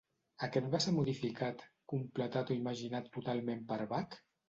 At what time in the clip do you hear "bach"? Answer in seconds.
3.97-4.23